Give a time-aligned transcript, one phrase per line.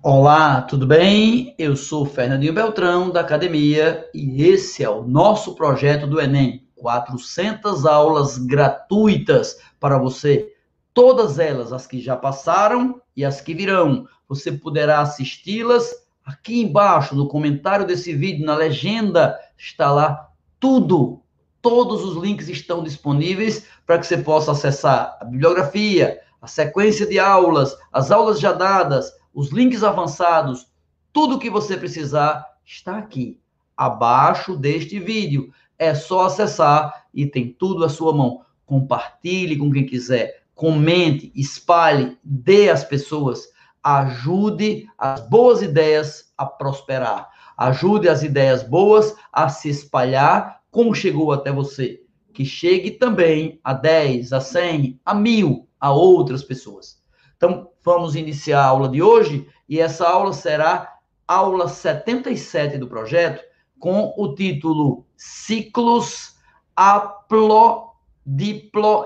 [0.00, 1.56] Olá, tudo bem?
[1.58, 6.64] Eu sou Fernandinho Beltrão, da academia, e esse é o nosso projeto do Enem.
[6.76, 10.54] 400 aulas gratuitas para você,
[10.94, 14.06] todas elas, as que já passaram e as que virão.
[14.28, 15.92] Você poderá assisti-las
[16.24, 20.28] aqui embaixo, no comentário desse vídeo, na legenda, está lá
[20.60, 21.20] tudo.
[21.60, 27.18] Todos os links estão disponíveis para que você possa acessar a bibliografia, a sequência de
[27.18, 30.66] aulas, as aulas já dadas, os links avançados,
[31.12, 33.38] tudo o que você precisar está aqui,
[33.76, 35.52] abaixo deste vídeo.
[35.78, 38.44] É só acessar e tem tudo à sua mão.
[38.66, 43.46] Compartilhe com quem quiser, comente, espalhe, dê às pessoas,
[43.80, 47.30] ajude as boas ideias a prosperar.
[47.56, 52.02] Ajude as ideias boas a se espalhar como chegou até você.
[52.32, 56.97] Que chegue também a 10, a 100, a mil, a outras pessoas.
[57.38, 63.40] Então, vamos iniciar a aula de hoje e essa aula será aula 77 do projeto
[63.78, 66.34] com o título Ciclos
[66.74, 67.92] Aplodiplo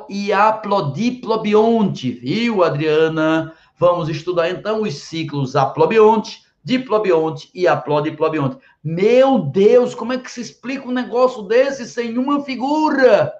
[0.09, 3.53] e Aplodiplobionte, viu, Adriana?
[3.77, 8.57] Vamos estudar então os ciclos aplobionte, diplobionte e aplodiplobionte.
[8.83, 13.31] Meu Deus, como é que se explica um negócio desse sem uma figura?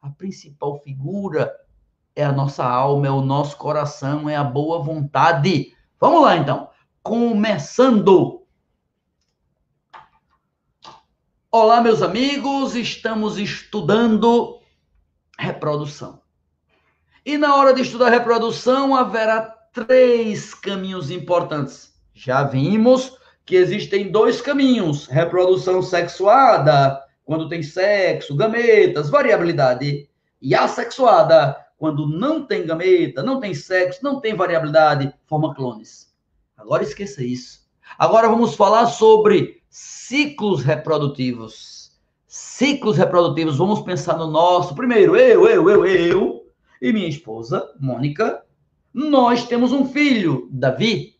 [0.00, 1.52] A principal figura
[2.16, 5.74] é a nossa alma, é o nosso coração, é a boa vontade.
[6.00, 6.70] Vamos lá, então.
[7.02, 8.42] Começando.
[11.50, 14.58] Olá, meus amigos, estamos estudando
[15.38, 16.22] reprodução.
[17.24, 19.42] E na hora de estudar reprodução, haverá
[19.72, 21.94] três caminhos importantes.
[22.14, 30.08] Já vimos que existem dois caminhos: reprodução sexuada, quando tem sexo, gametas, variabilidade,
[30.40, 36.14] e assexuada, quando não tem gameta, não tem sexo, não tem variabilidade, forma clones.
[36.56, 37.66] Agora esqueça isso.
[37.98, 41.92] Agora vamos falar sobre ciclos reprodutivos.
[42.26, 44.74] Ciclos reprodutivos, vamos pensar no nosso.
[44.74, 46.46] Primeiro, eu, eu, eu, eu
[46.80, 48.42] e minha esposa, Mônica.
[48.92, 51.16] Nós temos um filho, Davi.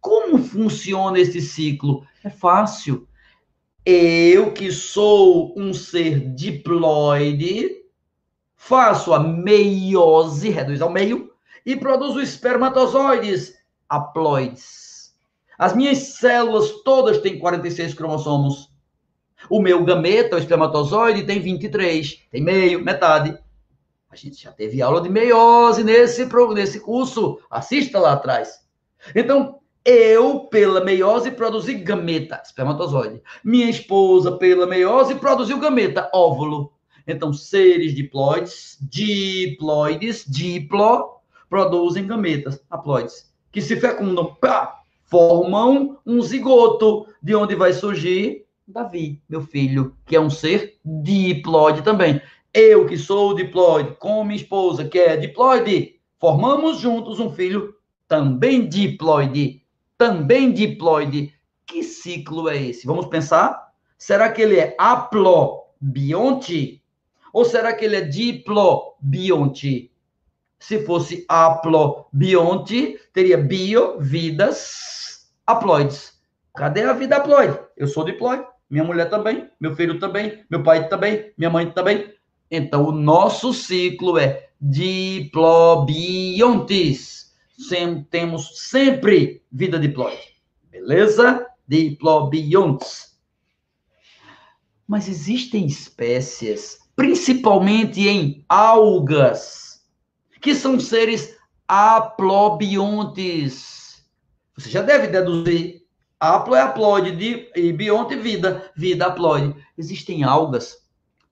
[0.00, 2.04] Como funciona esse ciclo?
[2.24, 3.06] É fácil.
[3.84, 7.79] Eu, que sou um ser diploide,
[8.62, 11.32] faço a meiose, reduz ao meio,
[11.64, 13.54] e produzo espermatozoides
[13.88, 15.14] haploides.
[15.58, 18.70] As minhas células todas têm 46 cromossomos.
[19.48, 23.36] O meu gameta, o espermatozoide, tem 23, tem meio, metade.
[24.10, 28.60] A gente já teve aula de meiose nesse, nesse curso, assista lá atrás.
[29.16, 33.22] Então, eu, pela meiose, produzi gameta, espermatozoide.
[33.42, 36.78] Minha esposa, pela meiose, produziu gameta, óvulo.
[37.10, 47.06] Então, seres diploides, diploides, diplo, produzem gametas, haploides, que se fecundam, pá, formam um zigoto,
[47.22, 52.22] de onde vai surgir Davi, meu filho, que é um ser diploide também.
[52.54, 57.74] Eu, que sou diploide, com minha esposa, que é diploide, formamos juntos um filho
[58.06, 59.62] também diploide,
[59.98, 61.34] também diploide.
[61.66, 62.86] Que ciclo é esse?
[62.86, 63.72] Vamos pensar?
[63.98, 66.79] Será que ele é haplobionte?
[67.32, 69.90] Ou será que ele é diplobionte?
[70.58, 76.20] Se fosse haplobionte, teria bio, vidas, haploides.
[76.54, 77.58] Cadê a vida haploide?
[77.76, 82.14] Eu sou diploide, minha mulher também, meu filho também, meu pai também, minha mãe também.
[82.50, 87.34] Então, o nosso ciclo é diplobiontes.
[87.56, 90.36] Sem, temos sempre vida diploide.
[90.70, 91.46] Beleza?
[91.66, 93.18] Diplobiontes.
[94.86, 99.80] Mas existem espécies principalmente em algas,
[100.38, 101.34] que são seres
[101.66, 104.04] aplobiontes.
[104.54, 105.80] Você já deve deduzir.
[106.20, 109.56] Aplo é haploide e bionte vida, vida haploide.
[109.78, 110.76] Existem algas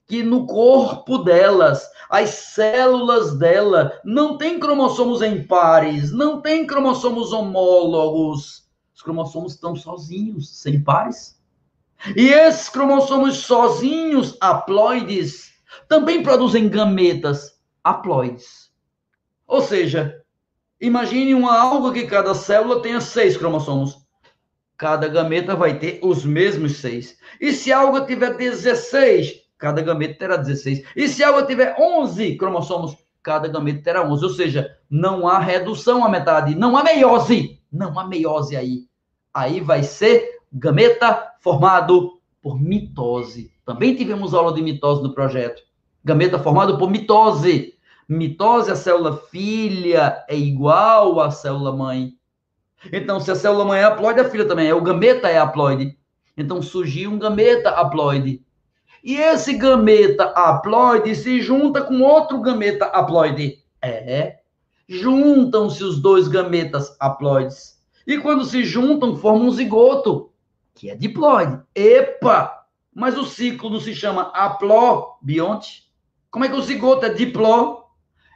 [0.07, 7.31] que no corpo delas, as células dela, não tem cromossomos em pares, não tem cromossomos
[7.31, 8.67] homólogos.
[8.95, 11.39] Os cromossomos estão sozinhos, sem pares.
[12.17, 15.58] E esses cromossomos sozinhos, haploides,
[15.89, 18.71] também produzem gametas haploides.
[19.47, 20.23] Ou seja,
[20.81, 23.97] imagine uma alga que cada célula tenha seis cromossomos.
[24.77, 27.17] Cada gameta vai ter os mesmos seis.
[27.41, 30.85] E se a alga tiver 16, cada gameta terá 16.
[30.95, 34.25] E se a alga tiver 11 cromossomos, cada gameta terá 11.
[34.25, 37.61] Ou seja, não há redução à metade, não há meiose.
[37.73, 38.87] Não há meiose aí.
[39.33, 43.53] Aí vai ser gameta formado por mitose.
[43.65, 45.68] Também tivemos aula de mitose no projeto.
[46.09, 47.75] Gameta formado por mitose.
[48.09, 52.15] Mitose, a célula filha é igual à célula mãe.
[52.91, 54.75] Então, se a célula mãe é haploide, a filha também é.
[54.75, 55.99] O gameta é haploide.
[56.35, 58.43] Então, surgiu um gameta haploide.
[59.05, 63.59] E esse gameta haploide se junta com outro gameta haploide.
[63.83, 64.39] É.
[64.89, 67.79] Juntam-se os dois gametas haploides.
[68.07, 70.33] E quando se juntam, formam um zigoto,
[70.75, 71.61] que é diploide.
[71.75, 72.65] Epa!
[72.95, 75.88] Mas o ciclo não se chama haplobionte?
[76.31, 77.85] Como é que o zigoto é dipló?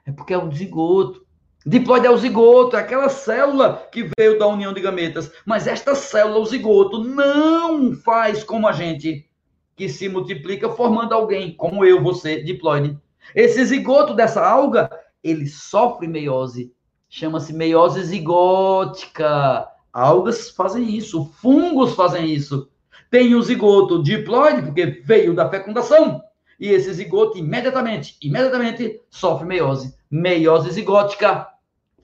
[0.06, 1.22] É porque é o zigoto.
[1.64, 5.30] Diploide é o zigoto, é aquela célula que veio da união de gametas.
[5.46, 9.28] Mas esta célula, o zigoto, não faz como a gente,
[9.76, 12.98] que se multiplica formando alguém, como eu, você, diploide.
[13.34, 14.90] Esse zigoto dessa alga,
[15.22, 16.72] ele sofre meiose.
[17.08, 19.68] Chama-se meiose zigótica.
[19.92, 22.68] Algas fazem isso, fungos fazem isso.
[23.10, 26.22] Tem o zigoto diploide, porque veio da fecundação.
[26.62, 29.96] E esse zigoto imediatamente, imediatamente sofre meiose.
[30.08, 31.48] Meiose zigótica,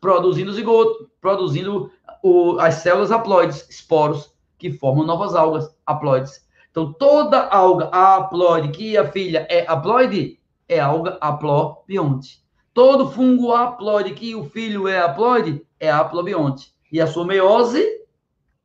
[0.00, 1.93] produzindo zigoto, produzindo
[2.25, 6.44] o, as células haploides, esporos, que formam novas algas haploides.
[6.72, 12.43] Então, toda alga haploide que a filha é haploide, é alga haplobionte.
[12.75, 16.72] Todo fungo haploide que o filho é haploide, é haplobionte.
[16.90, 17.87] E a sua meiose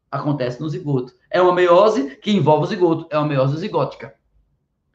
[0.10, 1.13] acontece no zigoto.
[1.30, 4.16] É uma meiose que envolve o zigoto, é uma meiose zigótica.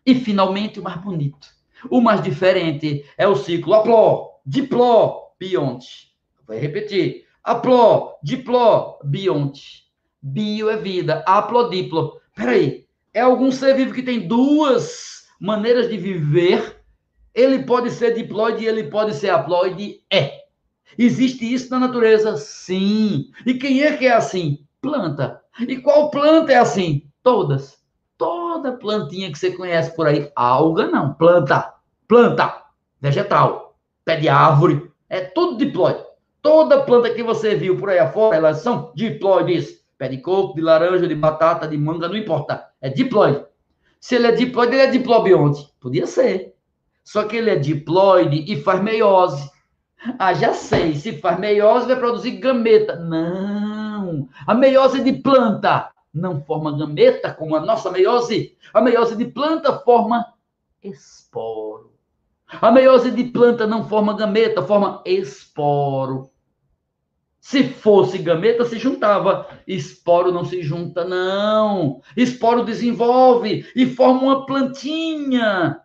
[0.09, 1.49] E, finalmente, o mais bonito,
[1.91, 6.15] o mais diferente, é o ciclo hapló, dipló, bionte.
[6.47, 7.27] Vai repetir.
[7.45, 9.85] Apló, dipló, bionte.
[10.23, 12.19] Bio é vida, aplodiplo.
[12.35, 16.83] Peraí, é algum ser vivo que tem duas maneiras de viver?
[17.35, 20.01] Ele pode ser diploide e ele pode ser haploide?
[20.11, 20.45] É.
[20.97, 22.35] Existe isso na natureza?
[22.39, 23.31] Sim.
[23.45, 24.65] E quem é que é assim?
[24.81, 25.43] Planta.
[25.61, 27.03] E qual planta é assim?
[27.23, 27.79] Todas.
[28.19, 30.31] Toda plantinha que você conhece por aí.
[30.35, 31.15] Alga não.
[31.15, 31.73] Planta.
[32.09, 32.65] Planta.
[33.01, 33.79] Vegetal.
[34.05, 34.91] Pé de árvore.
[35.09, 36.01] É tudo diploide.
[36.43, 39.85] Toda planta que você viu por aí afora, elas são diploides.
[39.97, 42.69] Pé de coco, de laranja, de batata, de manga, não importa.
[42.81, 43.45] É diploide.
[44.01, 45.73] Se ele é diploide, ele é diplobionte.
[45.81, 46.55] Podia ser.
[47.05, 49.49] Só que ele é diploide e faz meiose.
[50.19, 50.95] Ah, já sei.
[50.95, 52.97] Se faz meiose, vai produzir gameta.
[52.97, 54.29] Não.
[54.47, 58.57] A meiose de planta não forma gameta, como a nossa meiose.
[58.73, 60.25] A meiose de planta forma
[60.83, 61.93] esporo.
[62.61, 66.31] A meiose de planta não forma gameta, forma esporo.
[67.41, 69.49] Se fosse gameta, se juntava.
[69.67, 72.01] Esporo não se junta, não.
[72.17, 75.81] Esporo desenvolve e forma uma plantinha.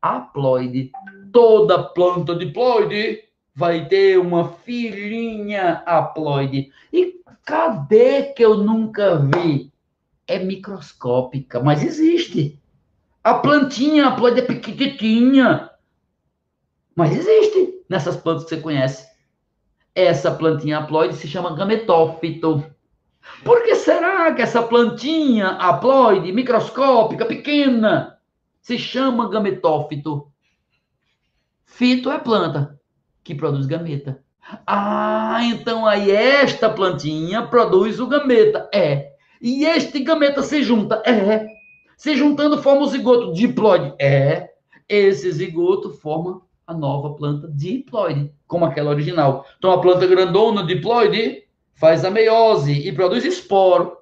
[0.00, 0.92] Haploide.
[1.32, 3.24] Toda planta diploide
[3.54, 6.70] vai ter uma filhinha haploide.
[6.92, 9.72] E cadê que eu nunca vi?
[10.26, 12.60] É microscópica, mas existe.
[13.22, 15.70] A plantinha haploide é pequititinha.
[16.96, 19.06] Mas existe nessas plantas que você conhece.
[19.94, 22.64] Essa plantinha haploide se chama gametófito.
[23.44, 28.18] Por que será que essa plantinha haploide, microscópica, pequena,
[28.60, 30.30] se chama gametófito?
[31.64, 32.80] Fito é planta
[33.22, 34.23] que produz gameta.
[34.66, 38.68] Ah, então aí esta plantinha produz o gameta.
[38.72, 39.12] É.
[39.40, 41.02] E este gameta se junta.
[41.06, 41.46] É.
[41.96, 43.94] Se juntando forma o zigoto diploide.
[43.98, 44.50] É.
[44.88, 49.46] Esse zigoto forma a nova planta diploide, como aquela original.
[49.58, 51.44] Então, a planta grandona diploide
[51.74, 53.96] faz a meiose e produz esporo.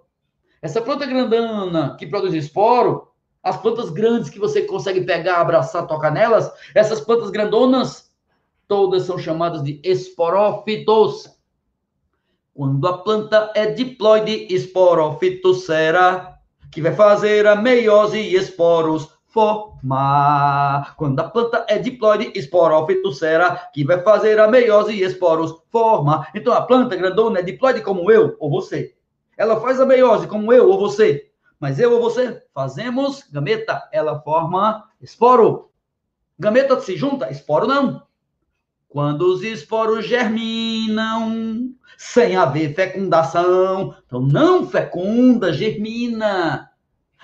[0.61, 3.09] Essa planta grandona que produz esporo,
[3.43, 8.12] as plantas grandes que você consegue pegar, abraçar, tocar nelas, essas plantas grandonas,
[8.73, 11.29] todas são chamadas de esporófitos.
[12.55, 16.39] Quando a planta é diploide, esporófito será,
[16.71, 20.97] que vai fazer a meiose e esporos formar.
[20.97, 26.31] Quando a planta é diploide, esporófito será, que vai fazer a meiose e esporos formar.
[26.35, 28.95] Então a planta grandona é diploide como eu ou você.
[29.37, 31.31] Ela faz a meiose como eu ou você.
[31.61, 35.71] Mas eu ou você fazemos gameta, ela forma esporo.
[36.39, 38.11] Gameta se junta, esporo não.
[38.93, 46.69] Quando os esporos germinam, sem haver fecundação, então não fecunda, germina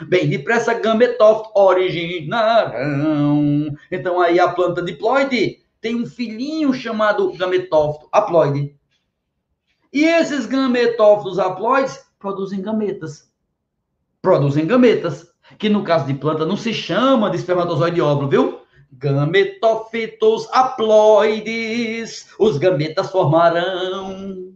[0.06, 3.66] Bem depressa gametófito originarão.
[3.90, 8.76] Então aí a planta diploide tem um filhinho chamado gametófito haploide.
[9.92, 13.30] E esses gametófitos haploides produzem gametas.
[14.22, 18.57] Produzem gametas, que no caso de planta não se chama de espermatozoide óvulo, viu?
[18.92, 24.48] Gametófitos haploides, os gametas formarão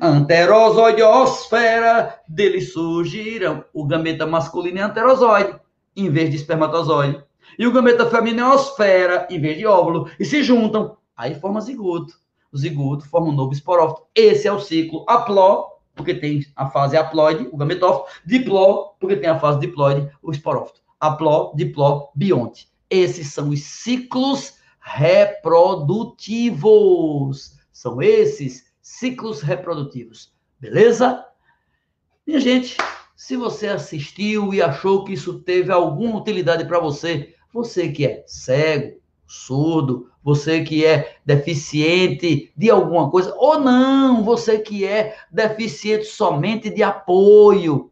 [0.00, 5.60] Anterozoideosfera, dele surgirão o gameta masculino é anterozoide,
[5.94, 7.22] em vez de espermatozoide.
[7.58, 10.08] E o gameta feminino é em vez de óvulo.
[10.18, 12.14] E se juntam, aí forma zigoto.
[12.50, 14.06] o zigoto forma um novo esporófito.
[14.14, 19.28] Esse é o ciclo apló, porque tem a fase haploide, o gametófito, dipló, porque tem
[19.28, 20.80] a fase diploide, o esporófito.
[20.98, 22.72] Apló, dipló, bionte.
[22.94, 27.56] Esses são os ciclos reprodutivos.
[27.72, 30.32] São esses ciclos reprodutivos.
[30.60, 31.26] Beleza?
[32.24, 32.76] Minha gente,
[33.16, 38.22] se você assistiu e achou que isso teve alguma utilidade para você, você que é
[38.28, 46.04] cego, surdo, você que é deficiente de alguma coisa, ou não, você que é deficiente
[46.04, 47.90] somente de apoio,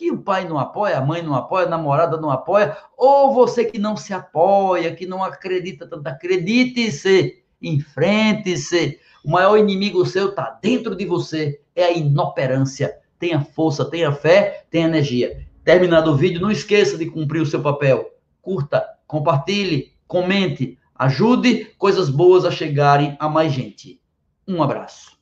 [0.00, 3.66] que o pai não apoia, a mãe não apoia, a namorada não apoia, ou você
[3.66, 8.98] que não se apoia, que não acredita tanto, acredite-se, enfrente-se.
[9.22, 12.96] O maior inimigo seu está dentro de você, é a inoperância.
[13.18, 15.46] Tenha força, tenha fé, tenha energia.
[15.62, 18.10] Terminado o vídeo, não esqueça de cumprir o seu papel.
[18.40, 24.00] Curta, compartilhe, comente, ajude coisas boas a chegarem a mais gente.
[24.48, 25.19] Um abraço.